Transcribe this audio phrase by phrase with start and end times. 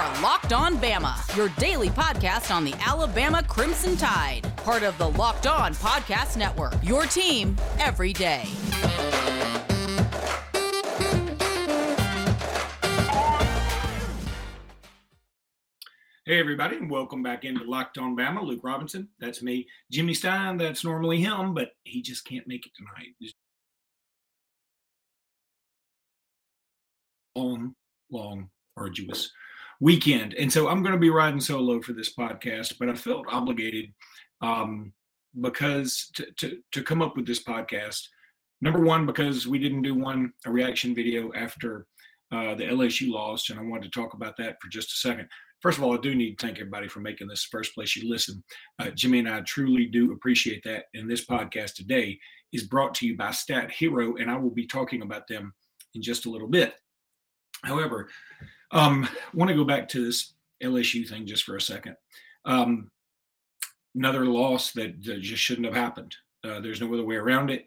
[0.00, 5.10] are Locked On Bama, your daily podcast on the Alabama Crimson Tide, part of the
[5.10, 6.72] Locked On Podcast Network.
[6.82, 8.44] Your team every day.
[16.24, 18.42] Hey, everybody, and welcome back into Locked On Bama.
[18.42, 19.68] Luke Robinson, that's me.
[19.90, 23.34] Jimmy Stein, that's normally him, but he just can't make it tonight.
[27.36, 27.74] Long,
[28.10, 28.48] long,
[28.78, 29.30] arduous
[29.80, 30.34] weekend.
[30.34, 33.92] And so I'm going to be riding solo for this podcast, but I felt obligated
[34.42, 34.92] um,
[35.40, 38.02] because to, to, to come up with this podcast.
[38.60, 41.86] Number one, because we didn't do one a reaction video after
[42.30, 45.28] uh, the LSU lost, and I wanted to talk about that for just a second.
[45.60, 47.96] First of all, I do need to thank everybody for making this the first place
[47.96, 48.42] you listen.
[48.78, 50.84] Uh, Jimmy and I truly do appreciate that.
[50.94, 52.18] And this podcast today
[52.52, 55.52] is brought to you by Stat Hero, and I will be talking about them
[55.94, 56.74] in just a little bit.
[57.62, 58.08] However,
[58.72, 61.96] um, want to go back to this LSU thing just for a second.
[62.44, 62.90] Um,
[63.94, 66.14] another loss that, that, just shouldn't have happened.
[66.44, 67.66] Uh, there's no other way around it.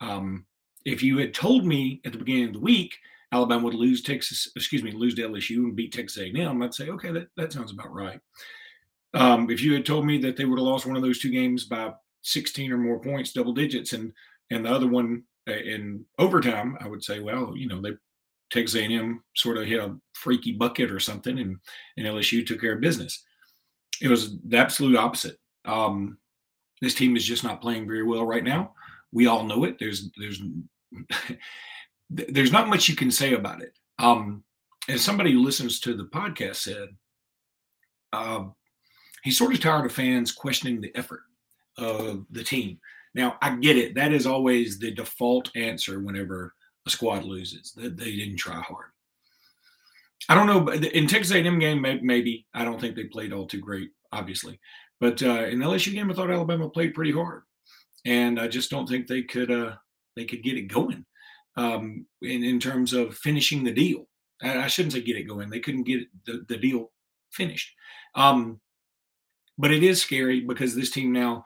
[0.00, 0.46] Um,
[0.84, 2.96] if you had told me at the beginning of the week
[3.32, 6.88] Alabama would lose Texas, excuse me, lose to LSU and beat Texas A&M, I'd say,
[6.90, 8.20] okay, that, that sounds about right.
[9.12, 11.30] Um, if you had told me that they would have lost one of those two
[11.30, 11.92] games by
[12.22, 14.12] 16 or more points, double digits, and
[14.50, 17.92] and the other one uh, in overtime, I would say, well, you know, they
[18.50, 21.56] Texas A&M sort of hit a freaky bucket or something, and,
[21.96, 23.24] and LSU took care of business.
[24.00, 25.38] It was the absolute opposite.
[25.64, 26.18] Um,
[26.80, 28.74] this team is just not playing very well right now.
[29.12, 29.76] We all know it.
[29.78, 30.42] There's there's
[32.10, 33.78] there's not much you can say about it.
[33.98, 34.42] Um,
[34.88, 36.88] as somebody who listens to the podcast said,
[38.12, 38.44] uh,
[39.22, 41.22] he's sort of tired of fans questioning the effort
[41.78, 42.78] of the team.
[43.14, 43.94] Now, I get it.
[43.94, 46.54] That is always the default answer whenever
[46.86, 48.90] a squad loses that they didn't try hard.
[50.28, 53.60] I don't know, in Texas A&M game, maybe I don't think they played all too
[53.60, 54.58] great, obviously,
[55.00, 57.42] but uh, in the LSU game, I thought Alabama played pretty hard,
[58.06, 59.74] and I just don't think they could uh,
[60.16, 61.04] they could get it going
[61.56, 64.08] um, in in terms of finishing the deal.
[64.42, 66.90] I, I shouldn't say get it going; they couldn't get the, the deal
[67.32, 67.74] finished.
[68.14, 68.60] Um,
[69.58, 71.44] but it is scary because this team now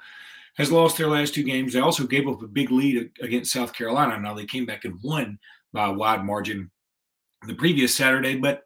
[0.59, 1.73] has lost their last two games.
[1.73, 4.19] They also gave up a big lead against South Carolina.
[4.19, 5.39] Now they came back and won
[5.73, 6.71] by a wide margin
[7.47, 8.63] the previous Saturday, but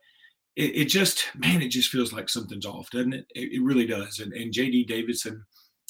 [0.57, 3.27] it, it just, man, it just feels like something's off, doesn't it?
[3.35, 4.19] It, it really does.
[4.21, 5.45] And, and JD Davidson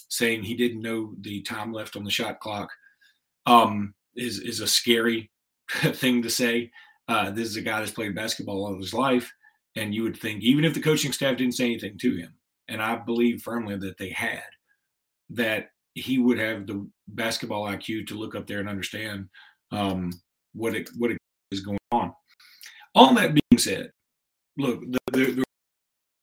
[0.09, 2.69] saying he didn't know the time left on the shot clock
[3.47, 5.31] um, is is a scary
[5.95, 6.71] thing to say.
[7.09, 9.33] Uh, this is a guy that's played basketball all his life,
[9.77, 12.35] and you would think even if the coaching staff didn't say anything to him,
[12.69, 14.45] and I believe firmly that they had,
[15.31, 19.29] that he would have the basketball IQ to look up there and understand
[19.71, 20.13] um,
[20.55, 21.19] what it what it
[21.51, 22.13] is going on.
[22.95, 23.91] All that being said,
[24.57, 25.45] look, the, the,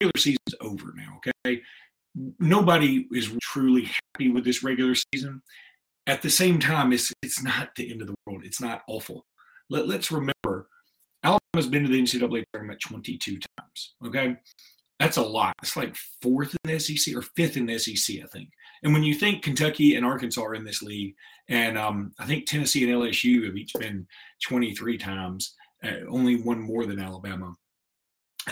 [0.01, 1.19] regular season's over now.
[1.45, 1.61] Okay,
[2.39, 5.41] nobody is truly happy with this regular season.
[6.07, 8.43] At the same time, it's it's not the end of the world.
[8.43, 9.25] It's not awful.
[9.69, 10.67] Let, let's remember,
[11.23, 13.95] Alabama's been to the NCAA tournament 22 times.
[14.05, 14.35] Okay,
[14.99, 15.55] that's a lot.
[15.63, 18.49] It's like fourth in the SEC or fifth in the SEC, I think.
[18.83, 21.15] And when you think Kentucky and Arkansas are in this league,
[21.47, 24.07] and um, I think Tennessee and LSU have each been
[24.43, 27.53] 23 times, uh, only one more than Alabama,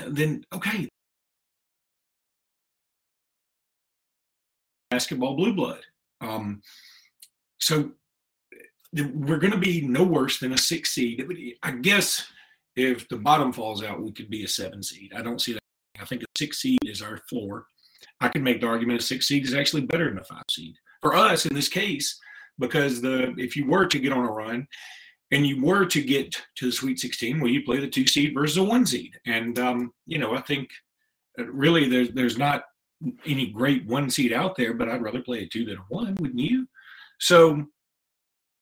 [0.08, 0.88] then okay.
[4.90, 5.82] Basketball blue blood.
[6.22, 6.62] Um,
[7.60, 7.92] so
[8.94, 11.28] we're going to be no worse than a six seed.
[11.62, 12.26] I guess
[12.78, 15.12] if the bottom falls out, we could be a seven seed.
[15.16, 15.60] I don't see that
[16.02, 17.66] I think a six seed is our floor.
[18.22, 20.76] I can make the argument a six seed is actually better than a five seed
[21.02, 22.20] for us in this case,
[22.60, 24.68] because the if you were to get on a run
[25.32, 28.34] and you were to get to the Sweet 16, well, you play the two seed
[28.34, 30.70] versus a one seed, and um, you know I think
[31.38, 32.64] really there's there's not
[33.26, 36.16] any great one seed out there, but I'd rather play a two than a one,
[36.20, 36.68] wouldn't you?
[37.20, 37.64] So,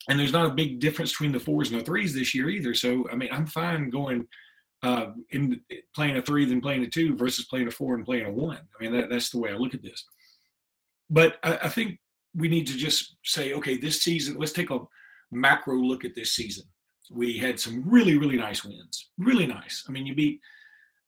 [0.10, 2.74] and there's not a big difference between the fours and the threes this year either.
[2.74, 4.28] So, I mean, I'm fine going
[4.86, 5.60] uh, in
[5.96, 8.58] playing a three than playing a two versus playing a four and playing a one.
[8.58, 10.06] I mean, that, that's the way I look at this.
[11.10, 11.98] But I, I think
[12.36, 14.80] we need to just say, okay, this season, let's take a
[15.32, 16.66] macro look at this season.
[17.10, 19.10] We had some really, really nice wins.
[19.18, 19.84] Really nice.
[19.90, 20.40] I mean, you beat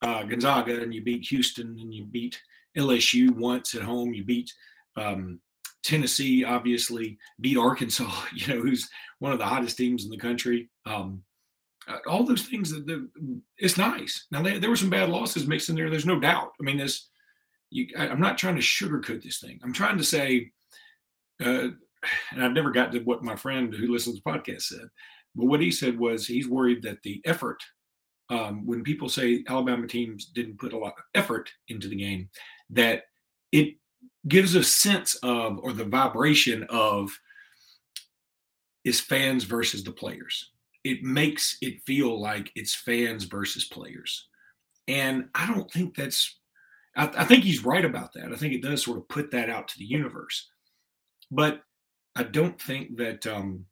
[0.02, 2.42] uh, Gonzaga and you beat Houston and you beat
[2.76, 4.12] LSU once at home.
[4.12, 4.52] You beat
[4.96, 5.40] um,
[5.84, 8.90] Tennessee, obviously, beat Arkansas, you know, who's
[9.20, 10.68] one of the hottest teams in the country.
[10.88, 11.22] Um,
[12.08, 13.10] all those things that
[13.58, 14.28] it's nice.
[14.32, 15.90] Now they, there were some bad losses mixed in there.
[15.90, 16.52] There's no doubt.
[16.60, 17.10] I mean, this.
[17.70, 19.60] You, I, am not trying to sugarcoat this thing.
[19.62, 20.52] I'm trying to say,
[21.44, 21.68] uh,
[22.32, 24.88] and I've never got to what my friend who listens to the podcast said,
[25.36, 27.62] but what he said was he's worried that the effort
[28.30, 32.30] um, when people say Alabama teams didn't put a lot of effort into the game,
[32.70, 33.04] that
[33.52, 33.76] it
[34.28, 37.10] gives a sense of or the vibration of
[38.84, 40.52] is fans versus the players.
[40.88, 44.30] It makes it feel like it's fans versus players.
[44.88, 46.40] And I don't think that's,
[46.96, 48.32] I, I think he's right about that.
[48.32, 50.48] I think it does sort of put that out to the universe.
[51.30, 51.62] But
[52.16, 53.66] I don't think that, um,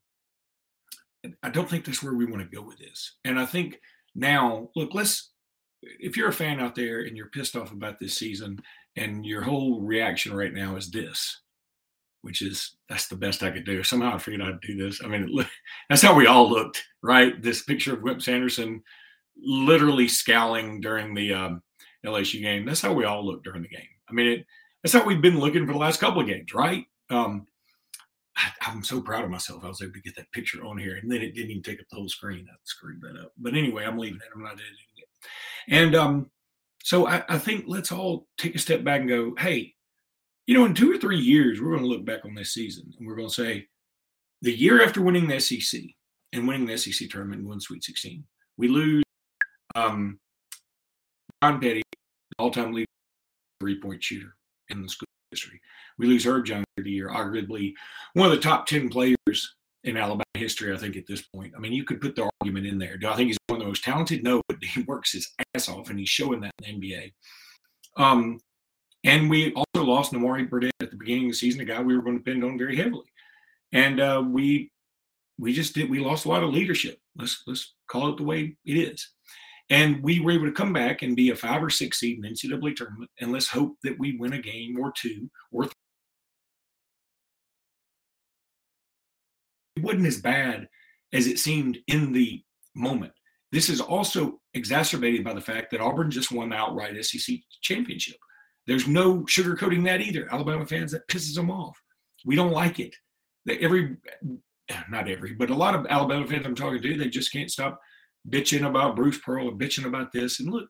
[1.42, 3.16] I don't think that's where we want to go with this.
[3.24, 3.80] And I think
[4.14, 5.32] now, look, let's,
[5.82, 8.60] if you're a fan out there and you're pissed off about this season
[8.98, 11.42] and your whole reaction right now is this,
[12.26, 13.84] which is that's the best I could do.
[13.84, 15.00] Somehow I figured I'd do this.
[15.04, 15.30] I mean,
[15.90, 17.40] that's how we all looked, right?
[17.40, 18.82] This picture of Wimp Sanderson
[19.38, 21.62] literally scowling during the um,
[22.04, 22.66] LSU game.
[22.66, 23.88] That's how we all looked during the game.
[24.10, 24.46] I mean, it,
[24.82, 26.86] that's how we've been looking for the last couple of games, right?
[27.12, 27.46] Um,
[28.36, 29.64] I, am so proud of myself.
[29.64, 31.80] I was able to get that picture on here, and then it didn't even take
[31.80, 32.48] up the whole screen.
[32.50, 33.34] I screwed that up.
[33.38, 34.32] But anyway, I'm leaving it.
[34.34, 34.68] I'm not editing
[34.98, 35.08] it.
[35.68, 36.32] And um,
[36.84, 39.75] so I, I think let's all take a step back and go, hey,
[40.48, 42.92] you know, in two or three years, we're going to look back on this season
[42.98, 43.68] and we're going to say,
[44.42, 45.82] the year after winning the SEC
[46.34, 48.24] and winning the SEC tournament and win Sweet 16,
[48.58, 49.04] we lose
[49.76, 50.20] um,
[51.44, 51.82] John Petty,
[52.38, 52.86] all-time leading
[53.60, 54.36] three-point shooter
[54.70, 55.60] in the school history.
[55.98, 57.74] We lose Herb Jones the year, arguably
[58.14, 61.54] one of the top 10 players in Alabama history, I think, at this point.
[61.56, 62.98] I mean, you could put the argument in there.
[62.98, 64.24] Do I think he's one of the most talented?
[64.24, 67.14] No, but he works his ass off, and he's showing that in the NBA.
[67.98, 68.40] Um,
[69.06, 71.96] and we also lost Nimari Burnett at the beginning of the season, a guy we
[71.96, 73.06] were going to depend on very heavily.
[73.72, 74.72] And uh, we
[75.38, 76.98] we just did we lost a lot of leadership.
[77.16, 79.08] Let's let's call it the way it is.
[79.70, 82.22] And we were able to come back and be a five or six seed in
[82.22, 83.12] the NCAA tournament.
[83.20, 85.72] And let's hope that we win a game or two or three.
[89.76, 90.68] It wasn't as bad
[91.14, 92.44] as it seemed in the
[92.76, 93.14] moment.
[93.52, 98.18] This is also exacerbated by the fact that Auburn just won the outright SEC championship.
[98.68, 100.28] There's no sugarcoating that either.
[100.32, 101.80] Alabama fans, that pisses them off.
[102.26, 102.96] We don't like it.
[103.48, 103.98] Every,
[104.90, 107.80] not every, but a lot of Alabama fans I'm talking to, they just can't stop
[108.28, 110.40] bitching about Bruce Pearl or bitching about this.
[110.40, 110.68] And look,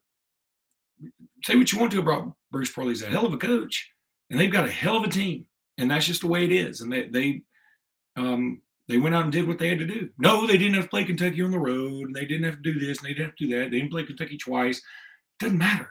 [1.44, 2.90] say what you want to about Bruce Pearl.
[2.90, 3.90] He's a hell of a coach,
[4.30, 5.46] and they've got a hell of a team,
[5.78, 6.82] and that's just the way it is.
[6.82, 7.42] And they they
[8.18, 10.10] um, they went out and did what they had to do.
[10.18, 12.74] No, they didn't have to play Kentucky on the road, and they didn't have to
[12.74, 13.72] do this, and they didn't have to do that.
[13.72, 14.82] They didn't play Kentucky twice.
[15.40, 15.90] Doesn't matter.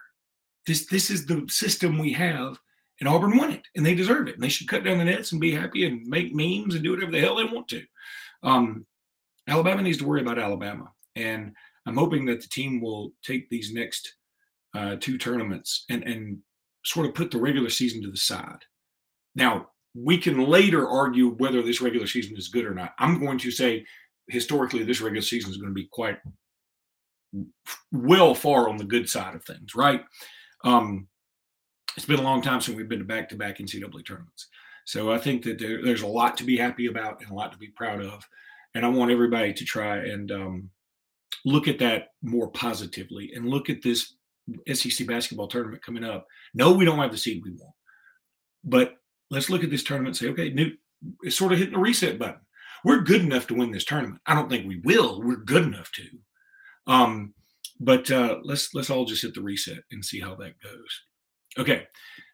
[0.66, 2.58] This this is the system we have,
[3.00, 4.34] and Auburn won it, and they deserve it.
[4.34, 6.92] And they should cut down the nets and be happy and make memes and do
[6.92, 7.82] whatever the hell they want to.
[8.42, 8.86] Um,
[9.48, 11.52] Alabama needs to worry about Alabama, and
[11.86, 14.14] I'm hoping that the team will take these next
[14.74, 16.38] uh, two tournaments and and
[16.84, 18.64] sort of put the regular season to the side.
[19.34, 22.94] Now we can later argue whether this regular season is good or not.
[22.98, 23.86] I'm going to say
[24.28, 26.18] historically this regular season is going to be quite
[27.92, 30.02] well far on the good side of things, right?
[30.64, 31.06] Um,
[31.96, 34.48] it's been a long time since we've been to back-to-back NCAA tournaments.
[34.84, 37.52] So I think that there, there's a lot to be happy about and a lot
[37.52, 38.22] to be proud of.
[38.74, 40.70] And I want everybody to try and um,
[41.44, 44.16] look at that more positively and look at this
[44.72, 46.26] SEC basketball tournament coming up.
[46.54, 47.74] No, we don't have the seed we want,
[48.64, 48.96] but
[49.30, 50.72] let's look at this tournament and say, okay, new,
[51.22, 52.40] it's sort of hitting the reset button.
[52.84, 54.20] We're good enough to win this tournament.
[54.26, 55.22] I don't think we will.
[55.22, 56.02] We're good enough to.
[56.86, 57.34] Um,
[57.80, 61.02] but uh, let's let's all just hit the reset and see how that goes.
[61.58, 61.86] Okay,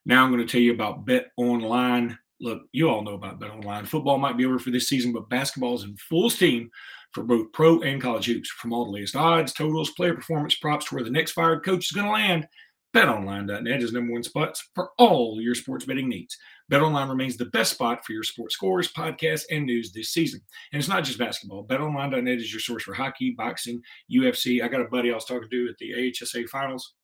[0.05, 2.19] now I'm going to tell you about Bet Online.
[2.41, 3.85] Look, you all know about Bet Online.
[3.85, 6.71] Football might be over for this season, but basketball is in full steam
[7.13, 8.49] for both pro and college hoops.
[8.51, 11.87] From all the latest odds, totals, player performance props to where the next fired coach
[11.87, 12.47] is going to land.
[12.95, 16.37] BetOnline.net is number one spot for all your sports betting needs.
[16.71, 20.41] BetOnline remains the best spot for your sports scores, podcasts, and news this season.
[20.73, 21.67] And it's not just basketball.
[21.67, 24.63] BetOnline.net is your source for hockey, boxing, UFC.
[24.63, 26.95] I got a buddy I was talking to at the AHSA finals.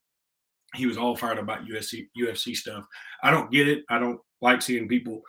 [0.75, 2.87] He was all fired about UFC, UFC stuff.
[3.23, 3.85] I don't get it.
[3.91, 5.23] I don't like seeing people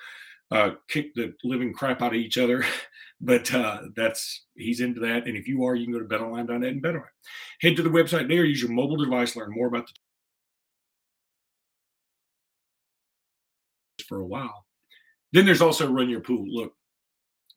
[0.51, 2.63] uh, kick the living crap out of each other.
[3.19, 5.25] But uh, that's he's into that.
[5.25, 7.65] And if you are, you can go to betonline.net and bet on it.
[7.65, 9.93] Head to the website there, use your mobile device, learn more about the
[14.07, 14.65] for a while.
[15.33, 16.45] Then there's also run your pool.
[16.47, 16.73] Look,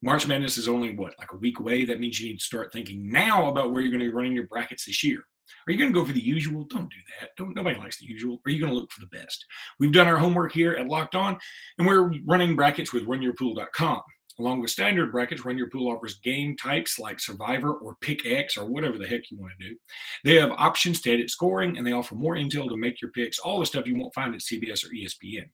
[0.03, 1.85] March Madness is only what, like a week away?
[1.85, 4.33] That means you need to start thinking now about where you're going to be running
[4.33, 5.23] your brackets this year.
[5.67, 6.65] Are you going to go for the usual?
[6.65, 7.31] Don't do that.
[7.37, 8.41] Don't nobody likes the usual.
[8.47, 9.45] Are you going to look for the best?
[9.79, 11.37] We've done our homework here at Locked On,
[11.79, 14.01] and we're running brackets with runyourpool.com.
[14.39, 18.57] Along with standard brackets, Run Your Pool offers game types like Survivor or Pick X
[18.57, 19.77] or whatever the heck you want to do.
[20.25, 23.39] They have options to edit scoring, and they offer more intel to make your picks,
[23.39, 25.51] all the stuff you won't find at CBS or ESPN.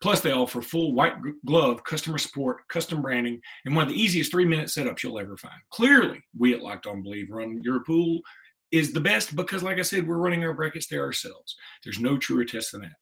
[0.00, 1.14] Plus, they offer full white
[1.46, 5.36] glove customer support, custom branding, and one of the easiest three minute setups you'll ever
[5.36, 5.60] find.
[5.70, 8.20] Clearly, we at Locked On Believe run your pool
[8.70, 11.56] is the best because, like I said, we're running our brackets there ourselves.
[11.84, 12.92] There's no truer test than that.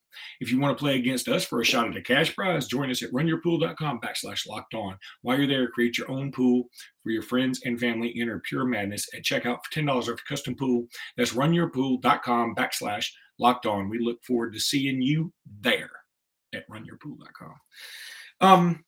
[0.41, 2.91] If you want to play against us for a shot at a cash prize, join
[2.91, 4.97] us at runyourpool.com backslash locked on.
[5.23, 6.69] While you're there, create your own pool
[7.03, 8.15] for your friends and family.
[8.19, 10.87] Enter Pure Madness at checkout for $10 off your custom pool.
[11.17, 13.91] That's runyourpool.com backslash locked on.
[13.91, 15.91] We look forward to seeing you there
[16.55, 17.55] at runyourpool.com.
[18.41, 18.85] Um,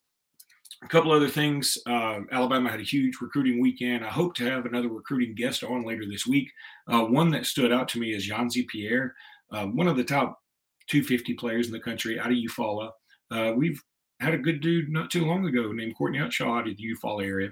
[0.83, 1.77] a couple other things.
[1.85, 4.05] Uh, Alabama had a huge recruiting weekend.
[4.05, 6.49] I hope to have another recruiting guest on later this week.
[6.87, 9.13] Uh, one that stood out to me is Yhonzae Pierre,
[9.51, 10.39] uh, one of the top
[10.87, 12.91] 250 players in the country out of Eufaula.
[13.31, 13.81] Uh, we've
[14.19, 17.25] had a good dude not too long ago named Courtney Upshaw out of the Eufaula
[17.25, 17.49] area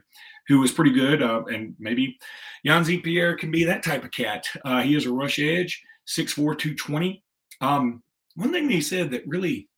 [0.48, 1.22] who was pretty good.
[1.22, 2.18] Uh, and maybe
[2.66, 4.46] Yhonzae Pierre can be that type of cat.
[4.66, 7.24] Uh, he is a rush edge, 6'4, 220.
[7.62, 8.04] Um,
[8.36, 9.70] one thing he said that really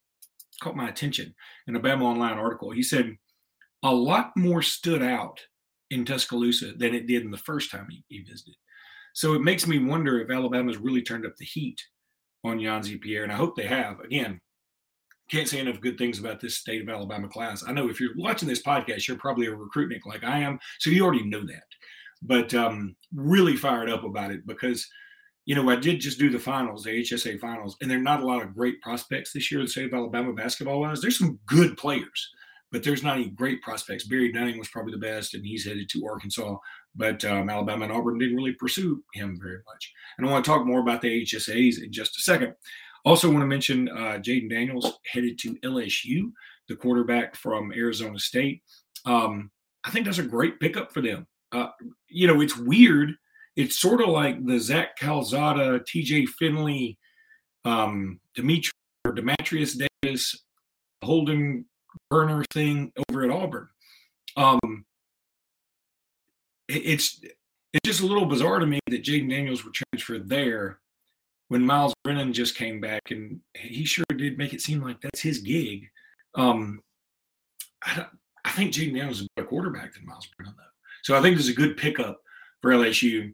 [0.59, 1.33] caught my attention
[1.67, 3.15] in a Bama Online article, he said
[3.83, 5.39] a lot more stood out
[5.89, 8.55] in Tuscaloosa than it did in the first time he, he visited.
[9.13, 11.81] So it makes me wonder if Alabama's really turned up the heat
[12.43, 13.99] on Yhonzae Pierre, and I hope they have.
[13.99, 14.39] Again,
[15.29, 17.63] can't say enough good things about this state of Alabama class.
[17.67, 20.89] I know if you're watching this podcast, you're probably a recruitnik like I am, so
[20.89, 21.63] you already know that.
[22.21, 24.87] But um, really fired up about it because,
[25.45, 28.21] you know, I did just do the finals, the HSA finals, and there are not
[28.21, 29.61] a lot of great prospects this year.
[29.61, 32.29] The state of Alabama basketball wise, there's some good players,
[32.71, 34.07] but there's not any great prospects.
[34.07, 36.57] Barry Dunning was probably the best, and he's headed to Arkansas.
[36.95, 39.93] But um, Alabama and Auburn didn't really pursue him very much.
[40.17, 42.53] And I want to talk more about the HSAs in just a second.
[43.05, 46.31] Also, want to mention uh, Jayden Daniels headed to LSU,
[46.67, 48.61] the quarterback from Arizona State.
[49.05, 49.51] Um,
[49.83, 51.25] I think that's a great pickup for them.
[51.51, 51.69] Uh,
[52.07, 53.13] you know, it's weird.
[53.55, 56.97] It's sort of like the Zach Calzada, TJ Finley,
[57.65, 58.71] um, Dimitri
[59.05, 60.43] or Demetrius Davis,
[61.03, 61.65] Holden
[62.11, 63.67] Geriner thing over at Auburn.
[64.37, 64.85] Um,
[66.67, 67.21] it, it's
[67.73, 70.79] it's just a little bizarre to me that Jayden Daniels would transferred there
[71.49, 75.21] when Myles Brennan just came back, and he sure did make it seem like that's
[75.21, 75.87] his gig.
[76.35, 76.81] Um,
[77.83, 78.05] I,
[78.45, 80.63] I think Jayden Daniels is a better quarterback than Myles Brennan, though.
[81.03, 82.21] So I think it's a good pickup
[82.61, 83.33] for LSU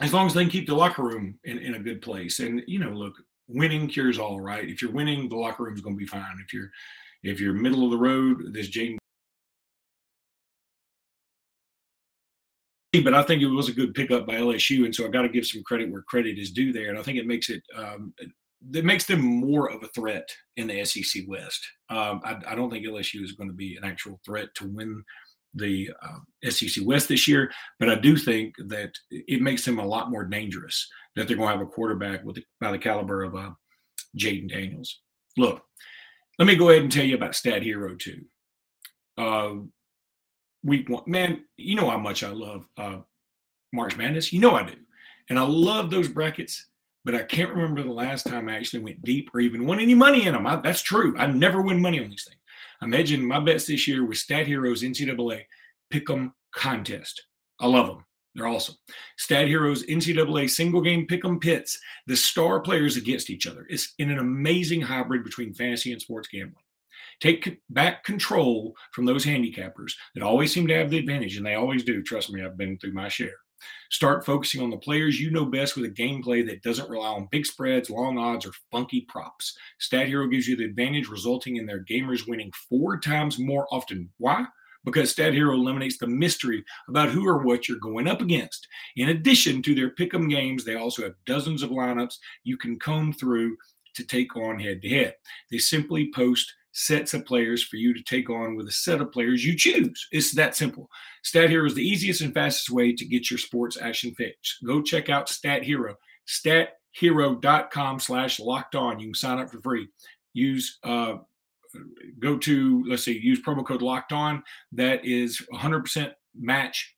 [0.00, 2.40] as long as they can keep the locker room in, in a good place.
[2.40, 3.14] And you know, look,
[3.48, 4.68] winning cures all, right?
[4.68, 6.36] If you're winning, the locker room's going to be fine.
[6.44, 6.70] If you're
[7.22, 8.98] if you're middle of the road, this Jayden.
[13.02, 15.28] But I think it was a good pickup by LSU, and so I got to
[15.28, 16.90] give some credit where credit is due there.
[16.90, 18.14] And I think it makes it um,
[18.72, 21.60] it makes them more of a threat in the SEC West.
[21.90, 25.04] Um, I, I, don't think LSU is going to be an actual threat to win
[25.54, 29.86] the uh, SEC West this year, but I do think that it makes them a
[29.86, 33.22] lot more dangerous that they're going to have a quarterback with the, by the caliber
[33.22, 33.50] of uh,
[34.18, 35.00] Jayden Daniels.
[35.36, 35.62] Look,
[36.38, 38.24] let me go ahead and tell you about Stat Hero too.
[39.16, 39.54] Uh,
[40.64, 42.98] week one, man, you know how much I love uh,
[43.72, 44.32] March Madness.
[44.32, 44.74] You know I do,
[45.30, 46.68] and I love those brackets.
[47.04, 49.94] But I can't remember the last time I actually went deep or even won any
[49.94, 50.46] money in them.
[50.46, 51.14] I, that's true.
[51.18, 52.40] I never win money on these things.
[52.82, 55.42] Imagine my bets this year with Stat Heroes NCAA
[55.92, 57.22] Pick'em contest.
[57.60, 58.04] I love them.
[58.34, 58.74] They're awesome.
[59.16, 63.64] Stat Heroes NCAA single game pick'em pits, the star players against each other.
[63.68, 66.64] It's in an amazing hybrid between fantasy and sports gambling.
[67.20, 71.54] Take back control from those handicappers that always seem to have the advantage, and they
[71.54, 72.02] always do.
[72.02, 73.36] Trust me, I've been through my share.
[73.90, 77.28] Start focusing on the players you know best with a gameplay that doesn't rely on
[77.30, 79.56] big spreads, long odds, or funky props.
[79.78, 84.10] Stat Hero gives you the advantage, resulting in their gamers winning four times more often.
[84.18, 84.46] Why?
[84.84, 88.68] because Stat Hero eliminates the mystery about who or what you're going up against.
[88.96, 93.12] In addition to their pick'em games, they also have dozens of lineups you can comb
[93.12, 93.56] through
[93.94, 95.14] to take on head to head.
[95.50, 99.12] They simply post sets of players for you to take on with a set of
[99.12, 100.06] players you choose.
[100.12, 100.90] It's that simple.
[101.22, 104.58] Stat Hero is the easiest and fastest way to get your sports action fix.
[104.66, 105.96] Go check out Stat Hero,
[106.28, 108.98] stathero.com slash locked on.
[108.98, 109.88] You can sign up for free.
[110.32, 111.18] Use uh,
[112.18, 116.94] go to let's say use promo code locked on that is 100% match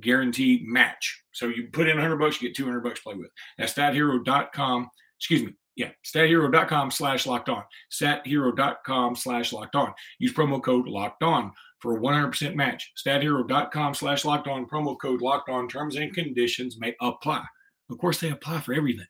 [0.00, 3.30] guaranteed match so you put in 100 bucks you get 200 bucks to play with
[3.58, 4.88] that's stathero.com
[5.18, 7.64] excuse me yeah stathero.com slash locked on.
[7.90, 9.92] Stathero.com slash locked on.
[10.18, 12.92] Use promo code locked on for a 100% match.
[13.04, 14.66] Stathero.com slash locked on.
[14.66, 15.68] Promo code locked on.
[15.68, 17.42] Terms and conditions may apply.
[17.90, 19.06] Of course they apply for everything.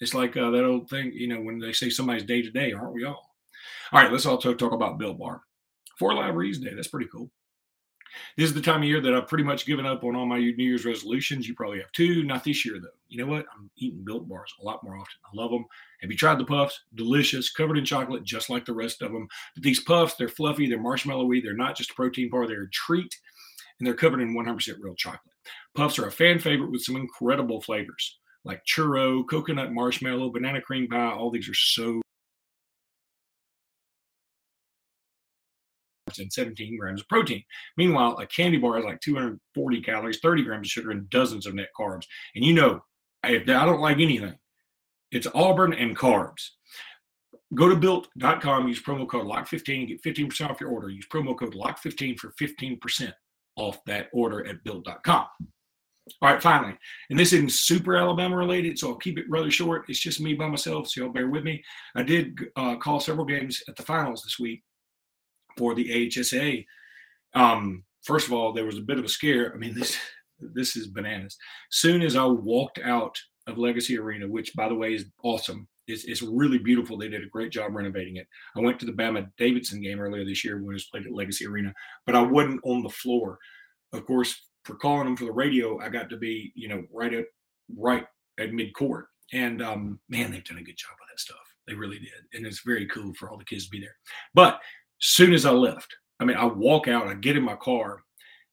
[0.00, 2.72] It's like uh, that old thing you know when they say somebody's day to day
[2.72, 3.34] aren't we all?
[3.92, 5.42] All right, let's also talk about Built Bar.
[5.98, 7.30] For Live Day, that's pretty cool.
[8.36, 10.38] This is the time of year that I've pretty much given up on all my
[10.38, 11.46] New Year's resolutions.
[11.46, 12.22] You probably have too.
[12.22, 12.88] Not this year, though.
[13.08, 13.46] You know what?
[13.54, 15.18] I'm eating Built Bars a lot more often.
[15.24, 15.66] I love them.
[16.00, 16.80] Have you tried the puffs?
[16.94, 19.28] Delicious, covered in chocolate, just like the rest of them.
[19.54, 22.70] But these puffs, they're fluffy, they're marshmallowy, they're not just a protein bar, they're a
[22.70, 23.14] treat,
[23.78, 25.34] and they're covered in 100% real chocolate.
[25.74, 30.88] Puffs are a fan favorite with some incredible flavors like churro, coconut marshmallow, banana cream
[30.88, 31.10] pie.
[31.10, 32.00] All these are so
[36.18, 37.42] and 17 grams of protein.
[37.76, 41.54] Meanwhile, a candy bar has like 240 calories, 30 grams of sugar, and dozens of
[41.54, 42.06] net carbs.
[42.34, 42.80] And you know,
[43.24, 44.38] if I don't like anything,
[45.12, 46.50] it's Auburn and carbs.
[47.54, 50.90] Go to built.com, use promo code LOCK15, get 15% off your order.
[50.90, 53.12] Use promo code LOCK15 for 15%
[53.56, 55.26] off that order at built.com.
[56.22, 56.74] All right, finally,
[57.10, 59.86] and this isn't super Alabama related, so I'll keep it rather short.
[59.88, 61.64] It's just me by myself, so y'all bear with me.
[61.96, 64.62] I did uh, call several games at the finals this week
[65.56, 66.64] for the AHSA.
[67.34, 69.52] Um, first of all, there was a bit of a scare.
[69.52, 69.96] I mean, this
[70.38, 71.36] this is bananas.
[71.70, 76.04] Soon as I walked out of Legacy Arena, which by the way is awesome, it's,
[76.04, 76.98] it's really beautiful.
[76.98, 78.26] They did a great job renovating it.
[78.56, 81.12] I went to the Bama Davidson game earlier this year when it was played at
[81.12, 81.72] Legacy Arena,
[82.04, 83.38] but I wasn't on the floor.
[83.92, 87.14] Of course, for calling them for the radio, I got to be, you know, right
[87.14, 87.26] at
[87.76, 88.04] right
[88.38, 89.06] at mid court.
[89.32, 91.38] And um, man, they've done a good job with that stuff.
[91.66, 92.10] They really did.
[92.34, 93.96] And it's very cool for all the kids to be there.
[94.34, 94.60] But
[95.00, 98.02] soon as I left, I mean, I walk out, I get in my car,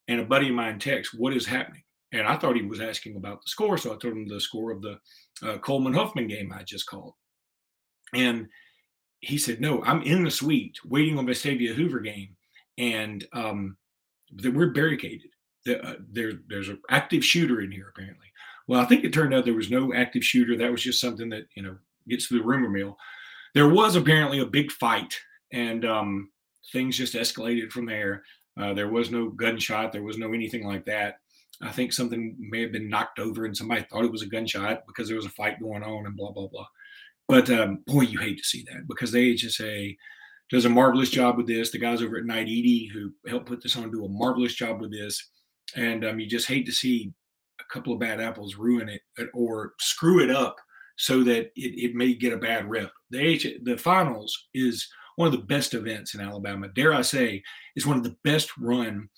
[0.08, 1.84] and a buddy of mine texts, What is happening?
[2.12, 3.78] And I thought he was asking about the score.
[3.78, 5.00] So I told him the score of the
[5.42, 7.14] uh, Coleman Huffman game I just called.
[8.14, 8.48] And
[9.22, 12.36] he said, No, I'm in the suite waiting on the Vestavia Hoover game.
[12.78, 13.78] And um,
[14.44, 15.30] we're barricaded.
[15.68, 18.28] Uh, there, there's an active shooter in here, apparently.
[18.68, 20.58] Well, I think it turned out there was no active shooter.
[20.58, 22.98] That was just something that, you know, gets through the rumor mill.
[23.54, 25.16] There was apparently a big fight
[25.52, 26.32] and um,
[26.72, 28.24] things just escalated from there.
[28.60, 29.92] Uh, there was no gunshot.
[29.92, 31.16] There was no anything like that.
[31.62, 34.84] I think something may have been knocked over and somebody thought it was a gunshot
[34.88, 36.68] because there was a fight going on and blah, blah, blah.
[37.28, 39.96] But um, boy, you hate to see that because the AHSA
[40.50, 41.72] does a marvelous job with this.
[41.72, 44.82] The guys over at Night Edie who helped put this on do a marvelous job
[44.82, 45.32] with this.
[45.76, 47.14] And um, you just hate to see
[47.60, 49.02] a couple of bad apples ruin it
[49.34, 50.58] or screw it up
[50.98, 52.92] so that it, it may get a bad rep.
[53.10, 56.68] The, H, the finals is– one of the best events in Alabama.
[56.70, 57.44] Dare I say,
[57.76, 59.10] is one of the best run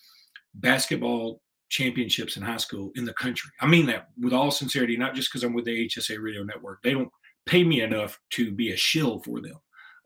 [0.56, 3.50] basketball championships in high school in the country.
[3.62, 6.82] I mean that with all sincerity, not just because I'm with the HSA Radio Network.
[6.84, 7.12] They don't
[7.46, 9.60] pay me enough to be a shill for them.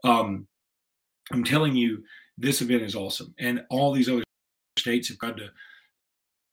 [0.03, 0.47] Um,
[1.31, 2.03] I'm telling you,
[2.37, 4.23] this event is awesome, and all these other
[4.77, 5.49] states have got to,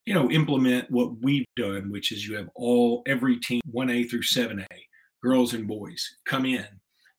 [0.05, 4.05] you know, implement what we've done, which is you have all every team, one A
[4.05, 4.87] through seven A,
[5.23, 6.67] girls and boys, come in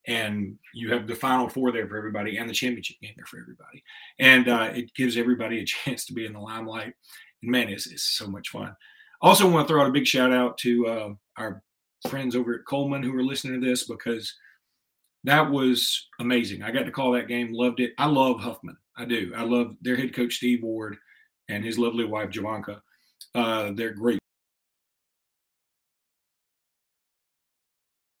[0.08, 3.38] and you have the final four there for everybody and the championship game there for
[3.38, 3.84] everybody.
[4.18, 6.94] And uh, it gives everybody a chance to be in the limelight.
[7.42, 8.74] And man it's, it's so much fun.
[9.20, 11.62] Also want to throw out a big shout out to uh, our
[12.08, 14.34] friends over at coleman who are listening to this because
[15.24, 16.62] that was amazing.
[16.62, 17.92] I got to call that game loved it.
[17.98, 18.76] I love huffman.
[18.96, 19.32] I do.
[19.36, 20.96] I love their head coach steve ward
[21.48, 22.80] and his lovely wife javanka.
[23.34, 24.18] Uh, they're great.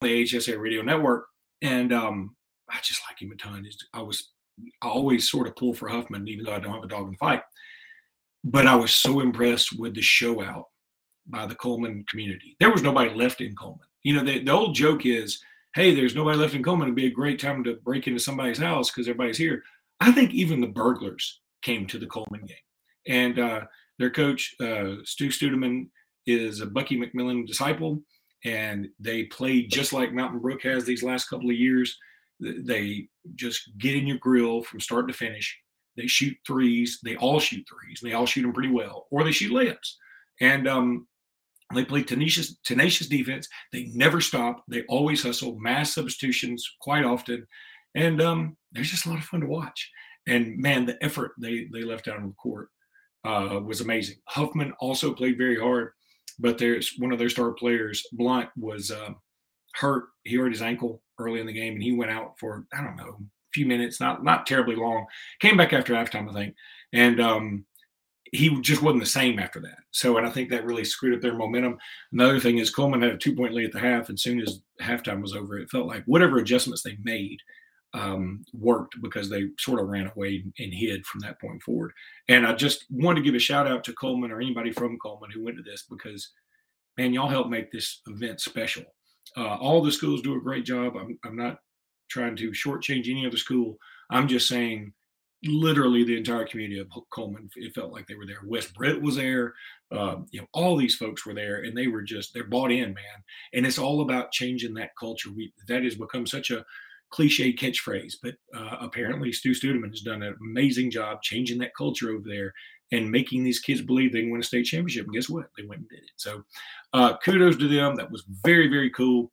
[0.02, 1.28] The hsa radio network
[1.62, 2.36] and um,
[2.70, 3.66] I just like him a ton.
[3.92, 4.30] I was
[4.82, 7.10] I always sort of pull for Huffman, even though I don't have a dog in
[7.12, 7.42] the fight.
[8.44, 10.66] But I was so impressed with the show out
[11.26, 12.56] by the Coleman community.
[12.60, 13.86] There was nobody left in Coleman.
[14.02, 15.40] You know, the, the old joke is,
[15.74, 16.88] hey, there's nobody left in Coleman.
[16.88, 19.62] It'd be a great time to break into somebody's house because everybody's here.
[20.00, 22.56] I think even the burglars came to the Coleman game.
[23.06, 23.60] And uh,
[23.98, 25.88] their coach, uh, Stu Studeman,
[26.26, 28.00] is a Bucky McMillan disciple
[28.44, 31.96] and they play just like Mountain Brook has these last couple of years.
[32.40, 35.58] They just get in your grill from start to finish.
[35.96, 37.00] They shoot threes.
[37.02, 38.00] They all shoot threes.
[38.00, 39.94] They all shoot them pretty well, or they shoot layups.
[40.40, 41.08] And um,
[41.74, 43.48] they play tenacious, tenacious defense.
[43.72, 44.62] They never stop.
[44.68, 45.58] They always hustle.
[45.58, 47.44] Mass substitutions quite often,
[47.96, 49.90] and um, they're just a lot of fun to watch.
[50.28, 52.68] And man, the effort they they left out on the court
[53.24, 54.18] uh, was amazing.
[54.28, 55.90] Huffman also played very hard
[56.38, 59.10] but there's one of their star players, Blunt, was uh,
[59.74, 60.04] hurt.
[60.24, 62.96] He hurt his ankle early in the game, and he went out for I don't
[62.96, 65.06] know a few minutes, not not terribly long.
[65.40, 66.54] Came back after halftime, I think,
[66.92, 67.64] and um,
[68.32, 69.78] he just wasn't the same after that.
[69.90, 71.78] So, and I think that really screwed up their momentum.
[72.12, 74.60] Another thing is Coleman had a two point lead at the half, and soon as
[74.80, 77.38] halftime was over, it felt like whatever adjustments they made
[77.94, 81.92] um, worked because they sort of ran away and hid from that point forward.
[82.28, 85.30] And I just wanted to give a shout out to Coleman or anybody from Coleman
[85.30, 86.30] who went to this because,
[86.96, 88.84] man, y'all helped make this event special.
[89.36, 90.96] Uh, all the schools do a great job.
[90.96, 91.58] I'm, I'm not
[92.10, 93.78] trying to shortchange any other school.
[94.10, 94.92] I'm just saying,
[95.44, 98.40] literally, the entire community of Coleman, it felt like they were there.
[98.46, 99.54] West Brett was there.
[99.92, 102.94] Uh, you know, all these folks were there, and they were just they're bought in,
[102.94, 103.22] man.
[103.54, 105.30] And it's all about changing that culture.
[105.34, 106.64] We that has become such a
[107.10, 112.10] cliche catchphrase, but uh, apparently Stu Studeman has done an amazing job changing that culture
[112.10, 112.52] over there.
[112.92, 115.04] and making these kids believe they can win a state championship.
[115.04, 115.46] And guess what?
[115.56, 116.10] They went and did it.
[116.16, 116.42] So
[116.92, 117.96] uh, kudos to them.
[117.96, 119.30] That was very, very cool.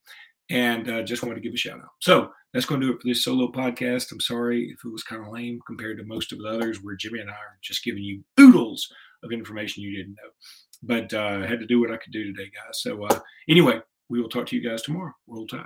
[0.49, 1.89] And uh, just wanted to give a shout out.
[2.01, 4.11] So that's going to do it for this solo podcast.
[4.11, 6.95] I'm sorry if it was kind of lame compared to most of the others where
[6.95, 8.91] Jimmy and I are just giving you oodles
[9.23, 10.31] of information you didn't know.
[10.83, 12.81] But uh, I had to do what I could do today, guys.
[12.81, 15.13] So uh, anyway, we will talk to you guys tomorrow.
[15.27, 15.65] Roll Tide.